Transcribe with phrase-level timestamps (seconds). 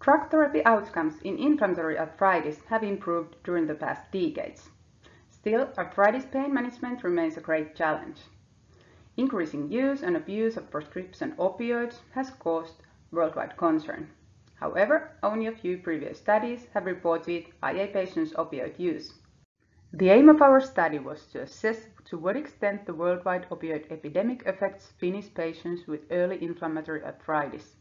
[0.00, 4.70] Drug therapy outcomes in inflammatory arthritis have improved during the past decades.
[5.28, 8.22] Still, arthritis pain management remains a great challenge.
[9.18, 14.08] Increasing use and abuse of prescription opioids has caused worldwide concern.
[14.54, 19.12] However, only a few previous studies have reported IA patients' opioid use.
[19.92, 24.46] The aim of our study was to assess to what extent the worldwide opioid epidemic
[24.46, 27.76] affects Finnish patients with early inflammatory arthritis.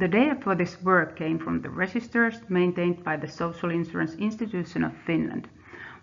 [0.00, 4.82] The data for this work came from the registers maintained by the Social Insurance Institution
[4.82, 5.46] of Finland.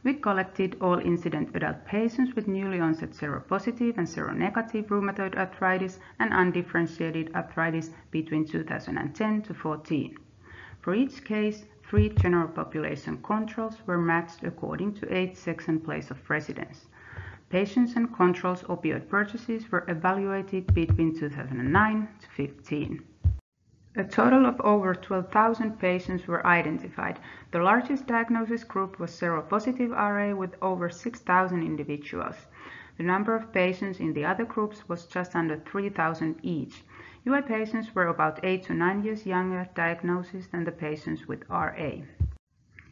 [0.03, 6.31] We collected all incident adult patients with newly onset seropositive and seronegative rheumatoid arthritis and
[6.31, 10.15] undifferentiated arthritis between 2010 to 14.
[10.79, 16.11] For each case, three general population controls were matched according to age, sex and place
[16.11, 16.85] of residence.
[17.49, 23.03] Patients and controls opioid purchases were evaluated between 2009 to 15.
[23.99, 27.17] A total of over 12,000 patients were identified.
[27.49, 32.45] The largest diagnosis group was seropositive RA with over 6,000 individuals.
[32.97, 36.83] The number of patients in the other groups was just under 3,000 each.
[37.25, 41.49] UA patients were about 8 to 9 years younger at diagnosis than the patients with
[41.49, 41.93] RA.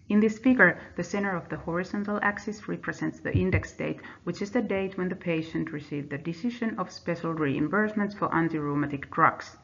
[0.09, 4.49] In this figure, the center of the horizontal axis represents the index date, which is
[4.49, 9.57] the date when the patient received the decision of special reimbursements for anti-rheumatic drugs.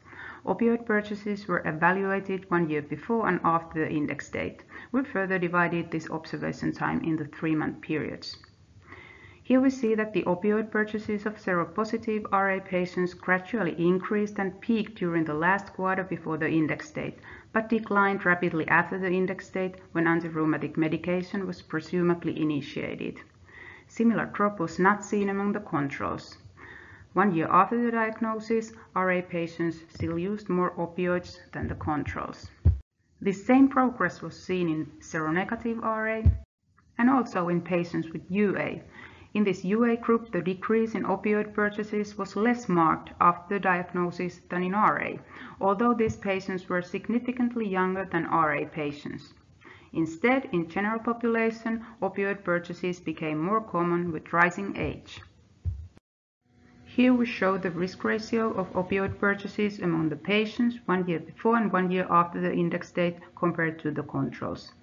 [0.43, 4.63] Opioid purchases were evaluated one year before and after the index date.
[4.91, 8.37] We further divided this observation time into three-month periods.
[9.43, 14.95] Here we see that the opioid purchases of seropositive RA patients gradually increased and peaked
[14.95, 17.19] during the last quarter before the index date,
[17.51, 23.19] but declined rapidly after the index date when anti-rheumatic medication was presumably initiated.
[23.87, 26.37] Similar drop was not seen among the controls.
[27.13, 32.49] One year after the diagnosis, RA patients still used more opioids than the controls.
[33.19, 36.23] This same progress was seen in seronegative RA
[36.97, 38.79] and also in patients with UA.
[39.33, 44.39] In this UA group, the decrease in opioid purchases was less marked after the diagnosis
[44.49, 45.17] than in RA,
[45.59, 49.33] although these patients were significantly younger than RA patients.
[49.91, 55.19] Instead, in general population, opioid purchases became more common with rising age.
[56.93, 61.55] Here we show the risk ratio of opioid purchases among the patients one year before
[61.55, 64.73] and one year after the index date compared to the controls.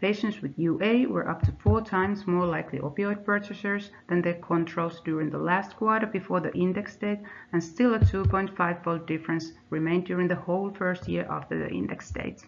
[0.00, 5.02] Patients with UA were up to four times more likely opioid purchasers than their controls
[5.04, 7.20] during the last quarter before the index date,
[7.52, 12.46] and still a 2.5-fold difference remained during the whole first year after the index date.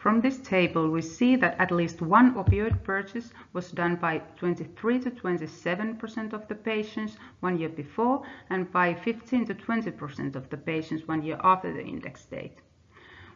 [0.00, 4.98] From this table, we see that at least one opioid purchase was done by 23
[5.00, 10.56] to 27% of the patients one year before and by 15 to 20% of the
[10.56, 12.60] patients one year after the index date.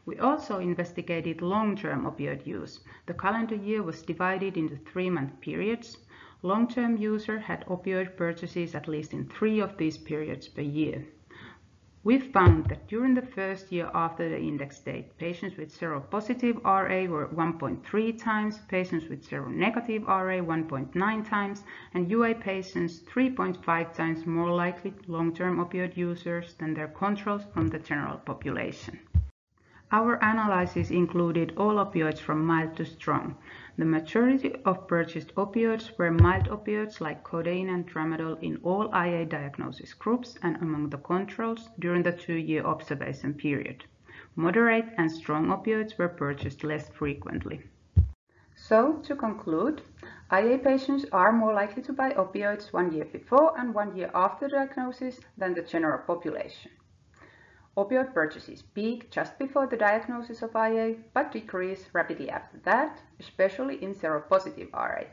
[0.06, 2.80] We also investigated long-term opioid use.
[3.04, 5.98] The calendar year was divided into three-month periods.
[6.40, 11.04] Long-term user had opioid purchases at least in three of these periods per year.
[12.04, 17.10] We found that during the first year after the index date, patients with seropositive RA
[17.10, 24.50] were 1.3 times, patients with seronegative RA 1.9 times, and UA patients 3.5 times more
[24.50, 29.00] likely long-term opioid users than their controls from the general population.
[29.94, 33.36] Our analysis included all opioids from mild to strong.
[33.78, 39.24] The majority of purchased opioids were mild opioids like codeine and tramadol in all IA
[39.24, 43.84] diagnosis groups and among the controls during the two-year observation period.
[44.34, 47.62] Moderate and strong opioids were purchased less frequently.
[48.56, 49.82] So, to conclude,
[50.32, 54.48] IA patients are more likely to buy opioids one year before and one year after
[54.48, 56.72] diagnosis than the general population.
[57.76, 63.82] Opioid purchases peak just before the diagnosis of IA, but decrease rapidly after that, especially
[63.82, 65.04] in seropositive RA.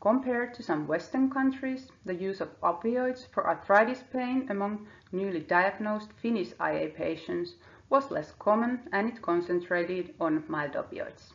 [0.00, 6.12] Compared to some Western countries, the use of opioids for arthritis pain among newly diagnosed
[6.12, 7.56] Finnish IA patients
[7.90, 11.32] was less common and it concentrated on mild opioids.